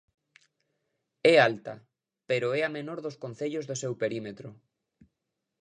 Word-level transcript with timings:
É 1.31 1.35
alta, 1.49 1.73
pero 2.29 2.47
é 2.59 2.61
a 2.63 2.73
menor 2.77 2.99
dos 3.05 3.19
concellos 3.23 3.67
do 3.69 3.75
seu 3.81 3.93
perímetro. 4.01 4.49